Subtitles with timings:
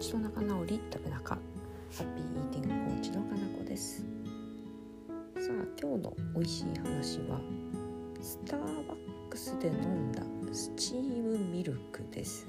[0.00, 1.34] ちと仲直り食べ中。
[1.34, 1.40] ハ
[2.02, 4.02] ッピーイーティングコーチのかなこです。
[5.36, 7.38] さあ今日の美味しい話は
[8.20, 8.96] スターバッ
[9.28, 10.22] クスで飲んだ
[10.52, 12.46] スチームミルクです、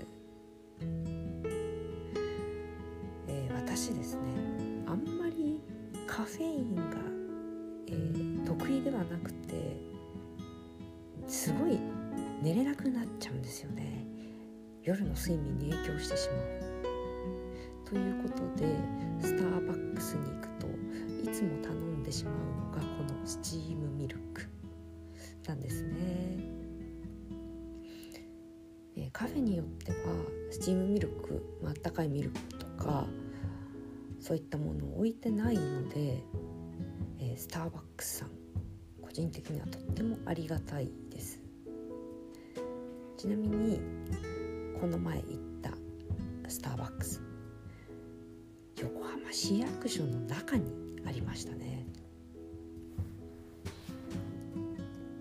[3.28, 4.22] えー、私ですね
[4.88, 5.62] あんまり
[6.08, 6.84] カフェインが、
[7.88, 9.78] えー、得意ではなくて
[11.28, 11.80] すごい
[12.42, 14.06] 寝れなくなっちゃうんですよね。
[14.84, 16.71] 夜の睡眠に影響してしまう。
[17.92, 18.74] ということで
[19.20, 20.68] スターバックスに行くと
[21.30, 22.36] いつも頼んでしまう
[22.68, 24.48] のがこのスチームミルク
[25.46, 26.62] なんですね。
[29.12, 29.98] カフェによっては
[30.52, 33.06] スチームミルク、まあったかいミルクとか
[34.20, 36.24] そういったものを置いてないので、
[37.20, 38.30] えスターバックスさん
[39.02, 41.42] 個人的にはとってもありがたいです
[43.18, 43.82] ちなみに
[44.80, 45.38] この前行っ
[49.82, 50.72] 浜市役所の中に
[51.08, 51.88] ありましたね。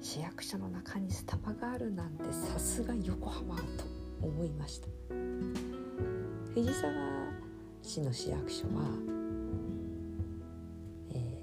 [0.02, 3.62] 市役所の中にスタバがあるなんてさすが横浜と
[4.20, 4.88] 思いました。
[6.52, 6.92] 藤沢
[7.82, 8.82] 市の市役所は、
[11.14, 11.42] え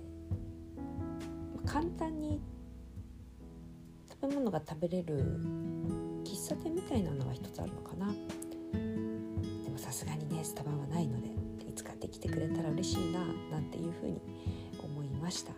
[1.66, 2.40] ー、簡単に
[4.10, 5.18] 食べ物が食べれる
[6.24, 8.12] 喫茶店みたいなのが一つあるのかな。
[8.12, 11.47] でもさすがにねスタバはないので。
[11.78, 13.20] 使ってきてくれたら嬉しいな
[13.52, 14.20] なんていうふうに
[14.84, 15.52] 思いました。
[15.52, 15.58] さ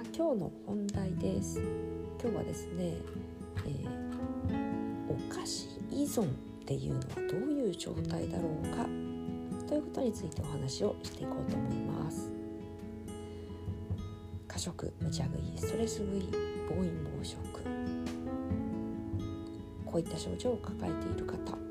[0.00, 1.60] あ今日の本題です。
[2.20, 2.96] 今日はですね、
[3.64, 3.88] えー、
[5.08, 6.26] お菓子依存っ
[6.66, 8.84] ていうのはどういう状態だろうか？
[9.68, 12.32] ということについてお話をしていこうと思います。
[14.48, 16.28] 過食無茶食いストレス食い
[16.68, 17.38] 暴飲暴食
[19.86, 21.67] こういった症状を抱えている方。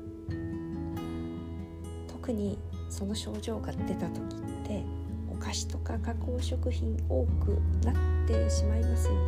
[2.28, 2.58] 特に
[2.90, 4.84] その症状が出た時って
[5.32, 7.94] お菓子とか加工食品多くなっ
[8.28, 9.18] てしまいますよね、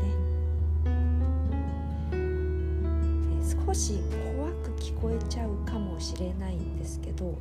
[2.13, 4.01] え少し
[4.37, 7.39] 怖く聞こえちゃうかもしれないんですけどお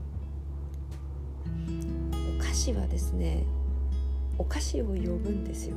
[2.41, 3.43] 菓子はですね
[4.37, 5.75] お菓子を呼ぶんですよ。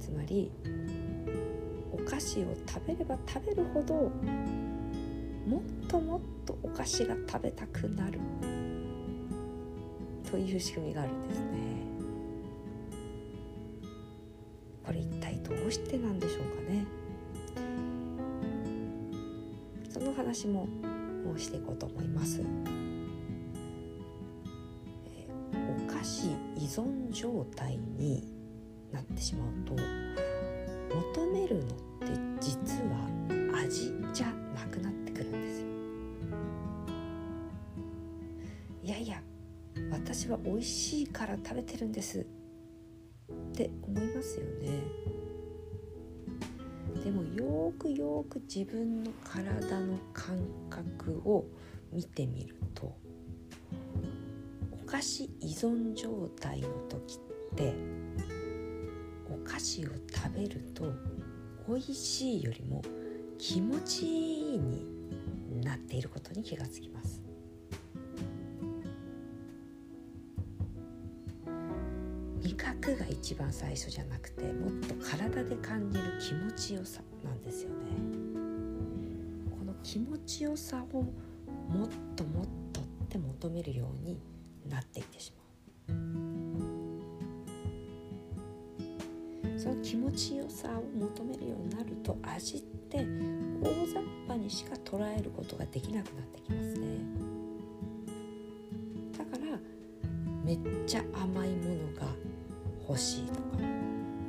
[0.00, 0.50] つまり
[1.92, 4.10] お菓子を食べれば食べるほど
[5.46, 8.20] もっともっとお菓子が食べたくなる。
[10.30, 11.46] という仕組みがあるんですね。
[14.84, 16.86] これ一体どうしてなんでしょうかね。
[19.88, 20.68] その話も
[21.36, 22.40] 申していこうと思います、
[25.06, 25.26] え
[25.88, 28.22] お菓子依存状態に
[28.92, 29.74] なってしまうと
[31.14, 31.68] 求めるのっ
[32.00, 32.06] て
[32.40, 33.08] 実は
[33.64, 35.67] 味じゃなくなってくるんですよ。
[40.10, 42.20] 私は美味しいから食べてるんです。
[42.20, 44.82] って思いますよね。
[47.04, 50.38] でもよくよく自分の体の感
[50.70, 51.44] 覚を
[51.92, 52.96] 見てみると
[54.72, 57.18] お菓子依存状態の時
[57.52, 57.74] って
[59.30, 60.90] お菓子を食べると
[61.68, 62.80] 美味しいよりも
[63.36, 64.86] 気持ちいいに
[65.62, 67.17] なっていることに気がつきます。
[73.10, 77.76] 一番最初じゃなくてもっと体で感じる気持ちよさなんですよね。
[79.50, 81.10] この気持ちよさをも
[81.86, 84.20] っともっとって求めるように
[84.68, 85.48] なっていってしまう。
[89.58, 92.98] その気持ちよさを求めるようになると味って
[93.60, 93.94] 大雑
[94.28, 96.86] 把にしか捉えることができなくなってきますね。
[99.18, 99.58] だから
[100.44, 102.06] めっちゃ甘いものが
[102.88, 103.40] 欲しいとか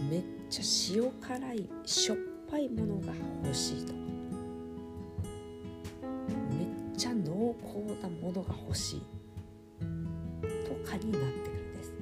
[0.09, 0.63] めっちゃ
[0.95, 2.17] 塩辛いしょっ
[2.51, 3.13] ぱいものが
[3.43, 3.99] 欲しいとか
[6.49, 6.67] めっ
[6.97, 9.01] ちゃ濃厚なものが欲しい
[9.79, 9.85] と
[10.89, 11.93] かになってくるんです。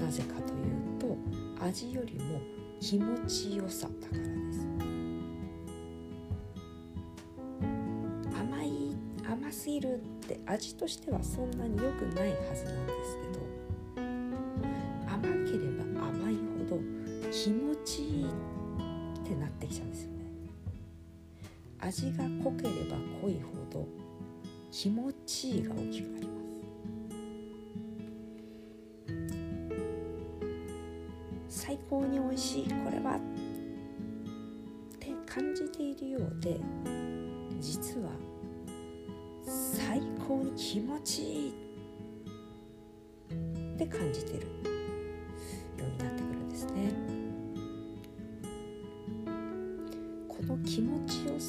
[0.00, 1.16] なぜかというと
[1.64, 2.40] 味よりも
[2.80, 4.66] 気持ちよさだからです。
[8.34, 8.96] 甘い
[9.28, 13.01] 甘すぎるって味としてはそんなに良くないはずなんです。
[17.32, 18.28] 気持ちいいっ
[19.26, 20.16] てなってきちゃうんですよね。
[21.80, 23.88] 味が濃ければ濃いほど
[24.70, 26.32] 気持ちいいが大きくなりま
[31.48, 31.62] す。
[31.64, 33.20] 最高に美味しいこれはっ
[34.98, 36.60] て感じているようで
[37.60, 38.10] 実は
[39.46, 41.52] 最高に気持ちいい
[43.74, 44.71] って感じてる。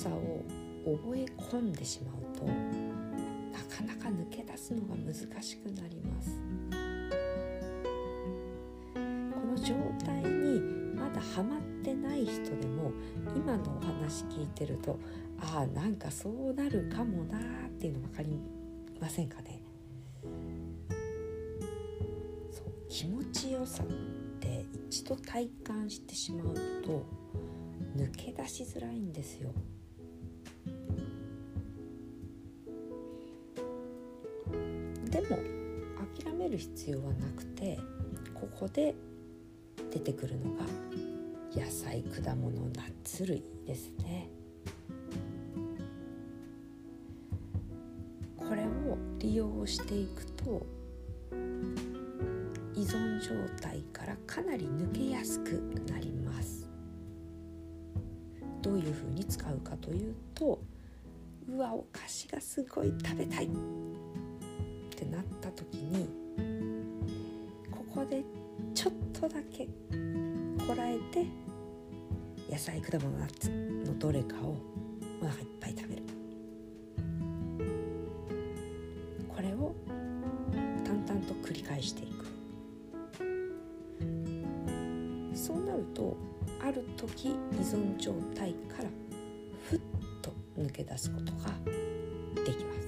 [0.04, 0.44] さを
[0.84, 2.52] 覚え込んでしまうとな
[3.74, 6.42] かなか抜け出すのが難しくなります
[8.94, 9.74] この状
[10.06, 10.60] 態に
[10.94, 12.92] まだハマってない人でも
[13.34, 15.00] 今のお話聞いてると
[15.40, 18.38] ああなんかそうなるかもなーっていうの分かり
[19.00, 19.62] ませんかね
[22.52, 23.88] そう気持ちよさっ
[24.42, 27.06] て一度体感してしまうと
[27.96, 29.52] 抜け出しづらいんですよ。
[36.54, 37.80] る必要はなくて
[38.34, 38.94] ここで
[39.92, 40.66] 出てくるのが
[41.56, 44.30] 野菜果物ナッツ類ですね。
[48.38, 50.66] これを利用していくと
[52.76, 53.30] 依存状
[53.62, 55.52] 態からかなり抜けやすく
[55.90, 56.70] なります。
[58.62, 60.60] どういうふうに使うかというと
[61.50, 63.50] うわお菓子がすごい食べたいっ
[64.96, 66.23] てなった時に
[68.04, 68.24] こで
[68.74, 69.66] ちょっとだけ
[70.68, 71.26] こらえて
[72.50, 74.58] 野菜果物ナッツのどれかを
[75.22, 76.04] お腹いっぱい食べる。
[79.30, 79.74] これを
[80.84, 82.26] 淡々と繰り返していく。
[85.34, 86.18] そうなると
[86.62, 88.90] ある時依存状態から
[89.70, 89.80] ふっ
[90.22, 91.54] と抜け出すことが
[92.44, 92.83] できます。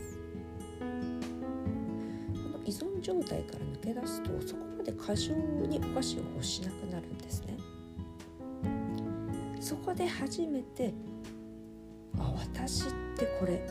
[2.66, 7.58] 依存状態から抜け出すとそこまで過剰にお菓子を欲しなくなるんですね。
[9.62, 10.94] そこで初めて
[12.18, 13.62] あ私ってこれ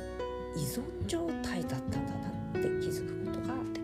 [0.57, 3.81] 依存状態だったんだなって気づくことがで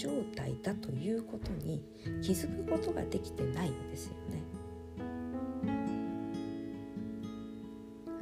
[0.00, 1.84] 状態だということに
[2.22, 4.42] 気づくことができてないんですよね。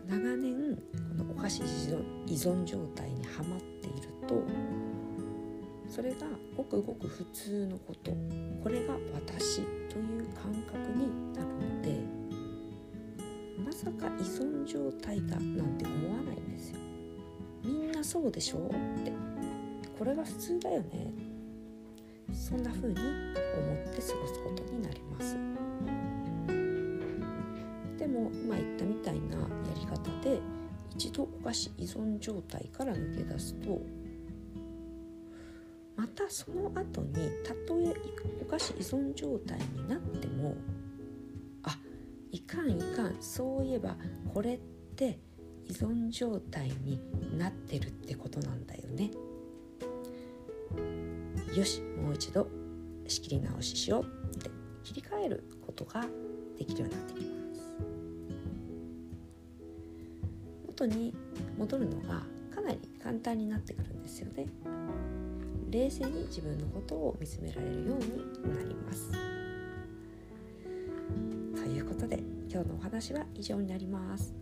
[0.09, 0.77] 長年
[1.17, 4.43] このお菓子依存状態にはまっていると
[5.89, 6.27] それが
[6.57, 8.11] ごくごく普通のこと。
[8.65, 12.01] これが私という感覚になるので
[13.65, 16.81] まさか依存状態だなんて思わないんですよ。
[17.63, 18.71] みんなそうでしょっ
[19.05, 19.13] て。
[19.97, 21.28] これが普通だよね。
[22.49, 22.99] そんな風に思っ
[23.95, 24.13] て過ごす
[24.43, 25.37] ことになります。
[27.99, 29.45] でも今言ったみたいなや
[29.79, 30.41] り方で
[30.97, 33.79] 一度お菓子依存状態から抜け出すと
[35.95, 37.95] またその後にたとえ
[38.41, 40.57] お菓子依存状態になっても
[41.65, 41.77] あ
[42.33, 43.95] いかんいかんそういえば
[44.33, 44.59] これっ
[44.97, 45.19] て
[45.67, 46.99] 依存状態に
[47.37, 49.11] なってるってことなんだよね。
[51.55, 52.49] よしもう一度
[53.07, 54.51] 仕切り直ししようって
[54.85, 56.05] 切り替えることが
[56.59, 57.29] できるようになってきます
[60.69, 61.15] 元に
[61.59, 62.23] 戻るのが
[62.55, 64.47] かなり簡単になってくるんですよね。
[65.71, 69.11] 冷静に自分のことを見つめられるようになります。
[71.57, 74.35] ということで今日のお話は以上になります。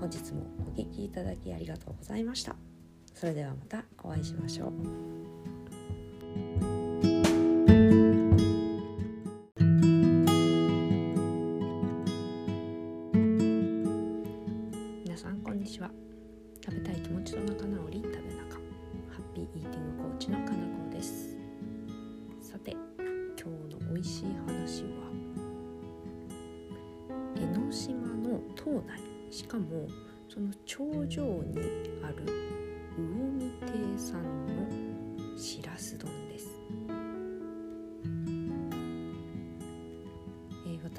[0.00, 2.56] 本日もお聞きいただきありがとうございました。
[3.14, 5.23] それではまたお会いしましょう。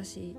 [0.05, 0.35] 私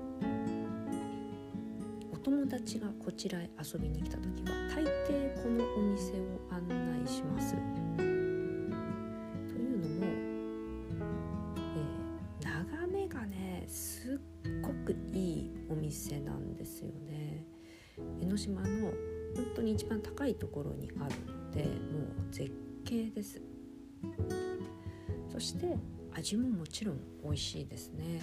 [2.13, 6.65] お友達がこちらへ遊びに来た時は大抵このお店を案
[7.03, 7.53] 内します。
[7.97, 10.05] というのも、
[11.57, 17.43] えー眺めがねすっごくいいお店なんですよね。
[18.21, 18.93] 江ノ島の本
[19.53, 22.49] 当に一番高いところにあるのでもう絶
[22.85, 23.41] 景です。
[25.27, 25.77] そして
[26.13, 28.21] 味ももちろん美味しいですね。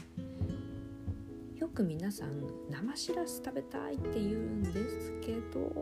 [1.75, 2.31] よく皆さん
[2.71, 5.73] 生しらす食べたいって言うんですけど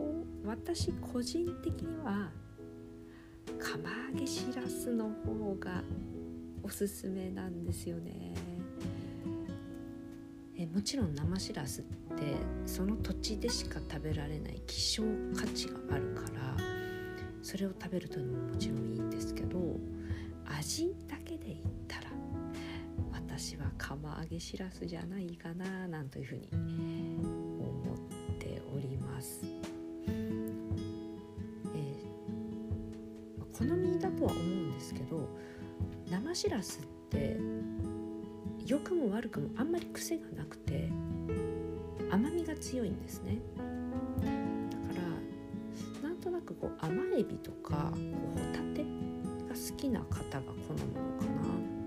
[0.43, 2.31] 私個人的には
[3.59, 5.83] 釜揚げしらすの方が
[6.63, 8.33] おすすめなんですよね。
[10.57, 11.85] えもちろん生しらすっ
[12.17, 15.03] てその土地でしか食べられない希少
[15.37, 16.57] 価値があるから
[17.43, 19.59] それを食べるというのももちろんいいんですけど
[20.59, 20.92] 味
[24.23, 29.41] 揚げしらすじゃないかななんというふうに思っております。
[30.07, 35.29] えー、好みだとは思うんですけど
[36.09, 37.37] 生しらすって
[38.65, 40.89] 良くも悪くもあんまり癖がなくて
[42.09, 43.39] 甘みが強いんですね
[44.21, 44.31] だか
[46.03, 47.99] らなんとなくこう甘エビとかこ
[48.37, 48.85] うホタテ
[49.49, 51.82] が好きな方が好むのかな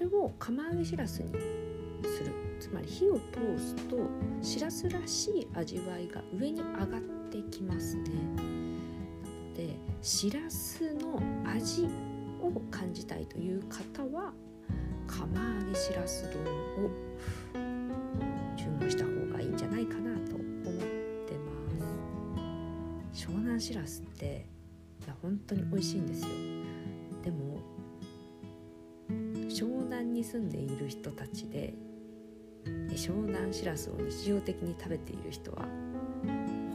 [0.00, 1.28] れを釜揚げしらすに
[2.02, 2.32] する。
[2.58, 3.96] つまり火を通すと
[4.42, 8.10] しらすらしい味わいが上に上がってきますね。
[8.36, 11.88] なのでしらすの味
[12.42, 14.34] を感じたいという方は
[15.06, 16.42] 釜揚げしらす丼
[16.84, 16.90] を
[18.56, 20.46] 注文した方がいいんじゃないかなと思っ
[21.26, 21.32] て
[23.08, 23.26] ます。
[23.26, 24.46] 湘南しらすって
[25.02, 26.28] いや本当に美味しいんですよ。
[29.90, 31.74] 南に住んでいる人たちで
[32.90, 35.66] 湘南しらすを日常的に食べている人は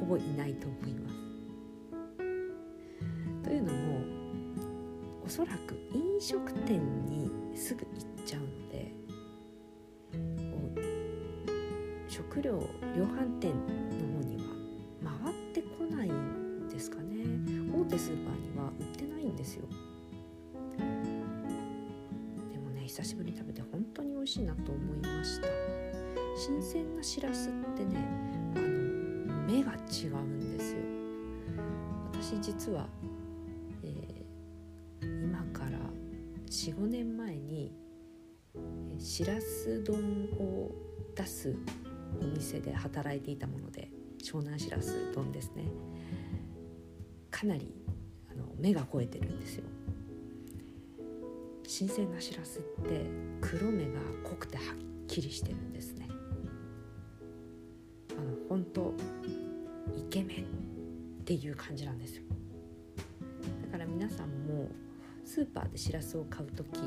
[0.01, 1.15] ほぼいないと思います。
[3.41, 4.01] というのも
[5.25, 8.91] おそらく飲食店にすぐ行っちゃうので
[12.09, 12.59] 食料
[12.97, 13.55] 量販店の
[14.19, 14.43] 方には
[15.23, 17.23] 回ってこないんですかね。
[17.73, 19.65] 大手スーパーには売ってないんですよ。
[22.95, 25.47] 久しぶりに食べて本当に美味しいなと思いました。
[26.37, 27.97] 新鮮なしらすってね
[28.55, 30.79] あの目が違うんですよ。
[32.13, 32.87] 私実は、
[33.83, 35.71] えー、今から
[36.47, 37.73] 45年前に
[38.97, 40.71] しらす丼を
[41.17, 41.53] 出す
[42.21, 43.89] お店で働いていたもので
[44.23, 45.65] 湘南しらす丼ですね。
[47.29, 47.75] かなり
[48.31, 49.65] あの目が肥えてるんですよ。
[51.77, 53.05] 新鮮なしらすって
[53.41, 54.65] 黒目が濃くてはっ
[55.07, 56.07] きりしてるんですね。
[58.17, 58.93] あの本当
[59.93, 62.23] イケメンっていう感じなんですよ。
[63.65, 64.69] だから皆さんも
[65.25, 66.79] スーパーでしらすを買う時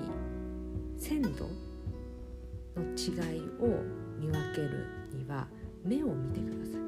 [0.96, 1.50] 鮮度
[2.74, 3.82] の違いを
[4.18, 5.46] 見分けるには
[5.84, 6.80] 目を見てください。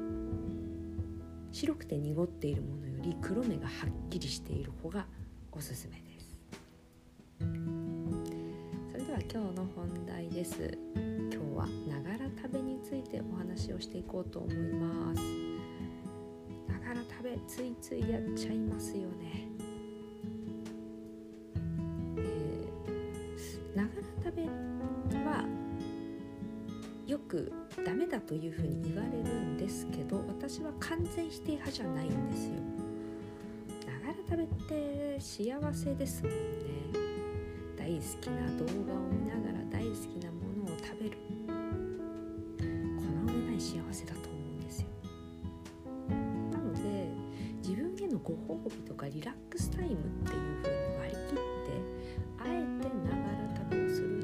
[1.51, 5.05] 白くて濁っているものより黒目がはっきりしている方が
[5.51, 6.10] おすすめです。
[9.33, 10.77] 今日の本題です。
[10.93, 15.21] 今日はながら食べについてお話をしていこうと思います。
[16.67, 19.47] ながら食べついついやっちゃいますよね。
[23.73, 25.45] ながら食べは
[27.07, 27.53] よく
[27.85, 32.55] ダメだというふうに言われるんですけど私は完全否定派じゃないんですよ。
[33.87, 37.00] ながら食べって幸せですもんね。
[37.99, 41.17] 好きな動画を見ながら大好きなものを食べる。
[42.57, 44.87] この上ない幸せだと思うんですよ。
[46.09, 47.09] なので
[47.57, 51.41] 自分へのご褒美とかリラックスタイムっていうふうに割り切って
[52.39, 54.21] あえてながら食べをする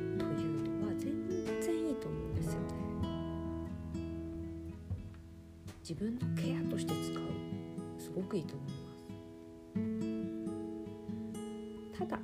[5.88, 7.24] 自分のケアとして使う。
[7.98, 8.76] すごくいいと思いま
[11.94, 11.98] す。
[11.98, 12.20] ただ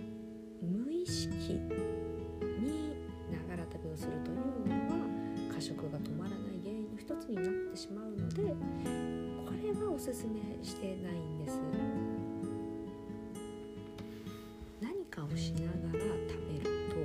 [15.36, 16.96] しながら食べると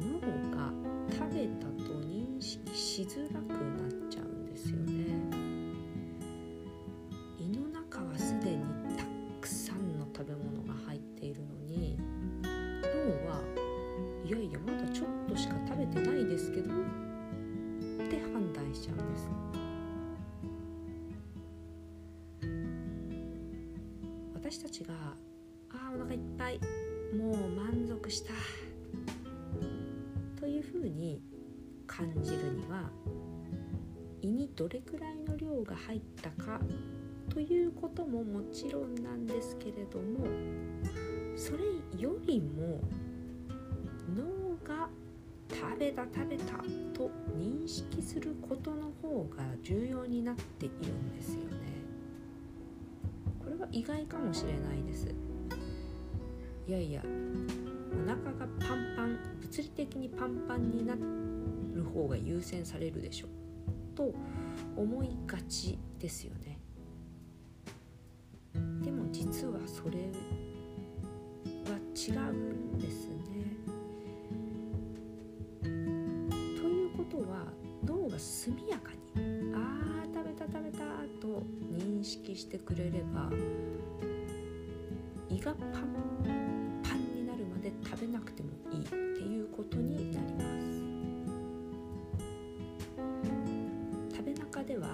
[0.00, 0.20] 脳
[0.56, 0.72] が
[1.10, 5.06] 食べたと認識しづらくなっちゃうんですよね。
[7.38, 8.62] 胃の中はすでに
[8.96, 9.04] た
[9.40, 11.98] くさんの食べ物が入っているのに
[12.42, 13.40] 脳は
[14.24, 16.74] いやいやまだちょっとしか食べてないですけどっ
[18.08, 19.28] て判断しちゃうんです。
[24.34, 24.94] 私たちが
[25.70, 26.60] 「あーお腹いっぱい。
[28.06, 28.32] 満足した
[30.40, 31.20] というふうに
[31.86, 32.90] 感じるには
[34.22, 36.60] 胃にどれくらいの量が入ったか
[37.28, 40.26] ということももちろんなんですけれども
[41.36, 41.58] それ
[42.00, 42.80] よりも
[44.14, 44.88] 脳が
[45.50, 46.44] 食べた食べた
[46.94, 51.46] と認識することの方が重要になっているんですよね。
[53.42, 55.06] これは意外かもしれないです
[56.66, 57.02] いやいや
[57.96, 63.26] お腹がパンパン物理的にパンパンになる方が優先されるでしょ
[63.94, 64.12] と
[64.76, 66.58] 思いがちですよね。
[68.82, 69.98] でも実はそれ
[71.64, 73.16] は違うんですね。
[75.62, 77.46] ということは
[77.84, 78.98] 脳が速やかに
[79.56, 80.84] 「あー食べた食べた」
[81.20, 83.32] と認識してくれれば
[85.28, 86.45] 胃がパンパン
[94.66, 94.88] では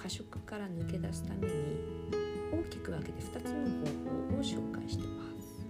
[0.00, 1.52] 過食から抜け出すために
[2.52, 3.90] 大きく分けて2つの方
[4.30, 5.66] 法を紹介してます。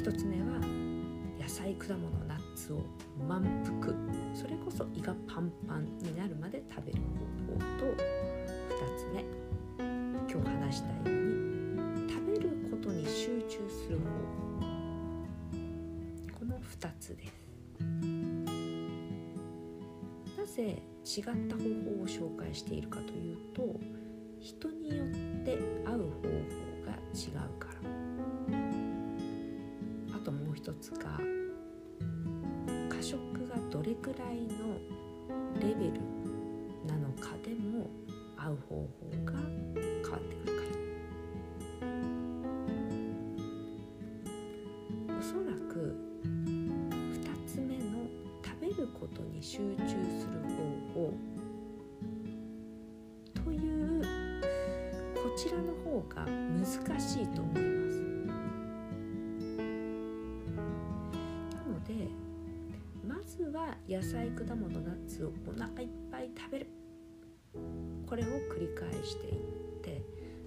[0.00, 0.60] 1つ目は
[1.40, 2.84] 野菜果物ナッツを
[3.28, 3.42] 満
[3.82, 3.94] 腹。
[4.32, 6.98] それこそ胃がパンパンになるまで食べる。
[20.56, 21.68] ぜ違った方法
[22.02, 23.78] を紹介しているかというと
[24.40, 25.08] 人によっ
[25.44, 26.30] て合う方法
[26.86, 27.90] が違うから。
[30.14, 31.20] あともう一つが
[32.88, 34.78] 過食がどれくらいの
[35.60, 36.00] レベル
[36.86, 37.90] なのかでも
[38.36, 38.88] 合う方法
[39.26, 40.62] が変わってくるか
[45.10, 45.18] ら。
[45.18, 45.94] おそらく
[46.34, 48.08] 2つ目の
[48.42, 50.45] 食べることに集中する
[50.96, 51.12] 方
[53.44, 54.02] という
[55.14, 56.64] こちらの方が難
[56.98, 58.00] しいと思います。
[61.54, 62.08] なので
[63.06, 66.66] まずは野菜果物ナッツをお腹いっぱい食べる。
[68.06, 69.34] これを繰り返していっ
[69.82, 70.02] て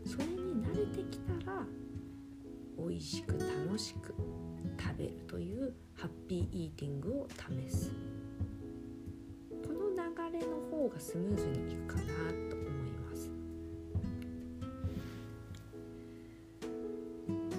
[0.05, 1.65] それに慣れてきたら
[2.77, 4.15] 美味しく楽しく
[4.79, 7.91] 食べるというハッピーイーティングを試す。
[10.79, 12.03] 方がスムーズにいくかな
[12.49, 13.29] と思います。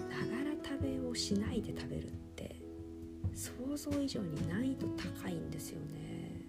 [0.08, 2.56] ながら食べをしないで食べるって
[3.34, 6.46] 想像以上に難易度高いんですよね。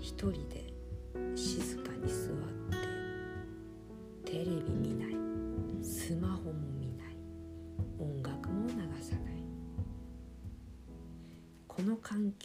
[0.00, 0.67] 一人で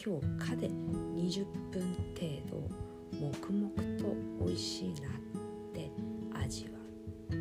[0.06, 1.82] の環境下で20分
[2.14, 2.68] 程度
[3.18, 4.14] 黙々と
[4.44, 5.12] 美味しいなっ
[5.72, 5.90] て
[6.34, 6.70] 味わ
[7.30, 7.34] う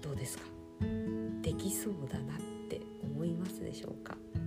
[0.00, 0.44] どうですか？
[1.42, 2.38] できそうだなっ
[2.68, 4.16] て思いますでしょうか？
[4.34, 4.40] 多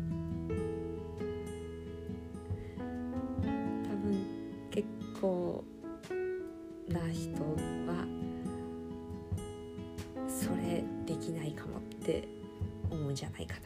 [3.47, 4.25] 分
[4.71, 4.87] 結
[5.21, 5.63] 構
[6.89, 7.31] な人
[7.87, 8.05] は
[10.27, 12.27] それできないかもって
[12.89, 13.61] 思うんじゃないかな。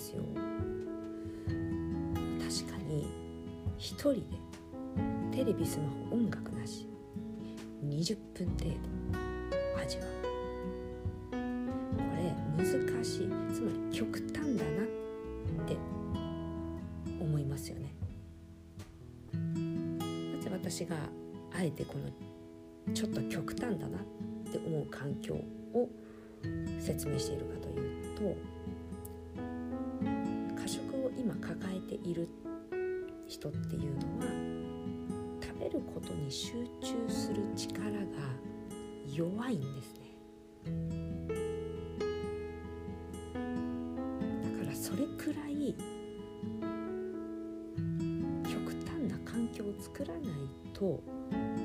[0.00, 0.22] ですよ。
[1.44, 3.06] 確かに
[3.76, 4.22] 一人で
[5.30, 6.88] テレビスマホ音楽なし
[7.84, 8.70] 20分程度
[9.82, 10.08] 味わう
[11.30, 11.36] こ
[12.16, 13.28] れ難しい。
[13.52, 14.86] つまり極端だなっ
[15.66, 15.76] て
[17.20, 17.94] 思いますよね。
[19.34, 20.96] なぜ私が
[21.52, 24.00] あえてこのちょっと極端だなっ
[24.50, 25.88] て思う環境を
[26.80, 28.36] 説明しているかというと
[31.50, 32.28] 抱えている
[33.26, 34.26] 人っていうのは
[35.42, 37.96] 食べることに集中する力が
[39.12, 40.00] 弱いんですね。
[44.58, 45.74] だからそれくらい
[48.44, 50.22] 極端な環境を作らない
[50.72, 51.02] と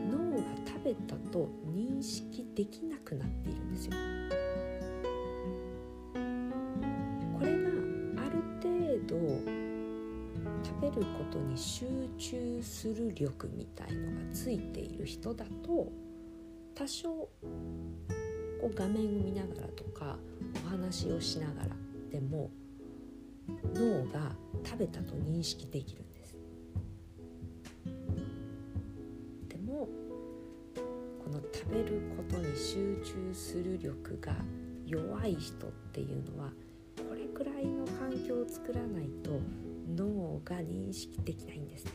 [0.10, 3.55] 脳が食べたと認識できなくなってい
[10.96, 11.86] ることに集
[12.18, 15.92] 中する力みたいのがついている人だと
[16.74, 17.30] 多少こ
[18.64, 20.18] う画面を見ながらとか
[20.66, 21.70] お話をしながら
[22.12, 22.50] でも
[23.74, 24.32] 脳が
[24.66, 26.38] 食べたと認識できるんです。
[29.50, 29.88] でも
[31.24, 34.34] この食べることに集中する力が
[34.86, 36.50] 弱い人っていうのは
[37.10, 39.40] これくらいの環境を作らないと
[39.96, 41.92] 脳が認識できないんですね。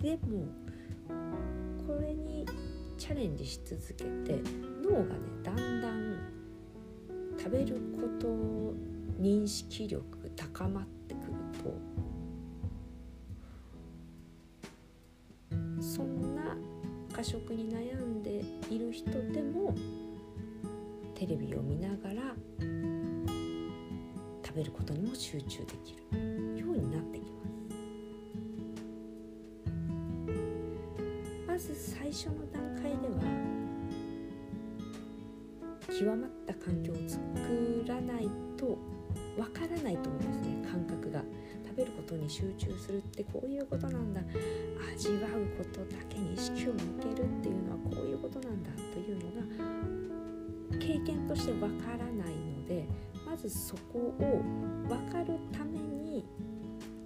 [0.00, 0.46] でも
[1.86, 2.46] これに
[2.98, 4.40] チャレンジし続けて
[4.82, 6.18] 脳がねだんだん
[7.38, 8.28] 食べること
[9.20, 11.26] 認識力高まってくる
[11.62, 11.74] と
[15.82, 16.56] そんな
[17.12, 19.74] 過食に悩んでいる人でも
[21.14, 22.34] テレビを見ながら
[24.54, 26.56] 食べることにも集中できる。
[26.56, 27.42] ようになってきま
[31.58, 33.22] すまず最初の段階では
[35.88, 37.18] 極まった環境を作
[37.88, 38.78] らないと
[39.36, 40.68] わからないと思うんですね。
[40.70, 41.24] 感覚が
[41.66, 44.20] 食べることに集中するってこういうことなんだ。
[44.94, 49.22] 味わうことだけに意識を向けるっていうのはこういうことなんだというの
[50.70, 52.86] が経験としてわからないので
[53.34, 54.44] まずそこを
[54.86, 56.24] 分かるために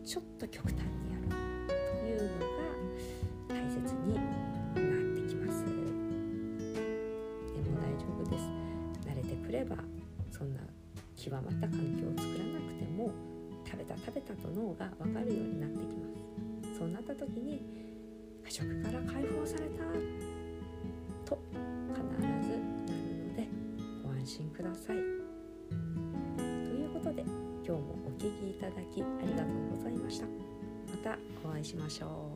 [0.05, 1.29] ちょっと極端にやる
[1.67, 1.75] と
[2.07, 2.53] いうのが
[3.49, 4.25] 大切になっ
[5.25, 5.65] てきます。
[5.65, 5.71] で
[7.71, 8.45] も大丈夫です。
[9.09, 9.77] 慣れてくれば
[10.31, 10.61] そんな
[11.17, 13.11] 極まった環境を作らなくても
[13.65, 16.09] 食べた食べたと脳が分かるようになってきま
[16.75, 16.79] す。
[16.79, 17.63] そうなった時に
[18.45, 20.18] 過食から解放された。
[28.19, 30.27] 聴きいただきありがとうございました。
[30.27, 32.28] またお会いしましょう。